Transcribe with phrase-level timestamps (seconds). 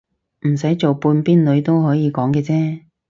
[0.47, 2.85] 唔使做半邊女都可以講嘅啫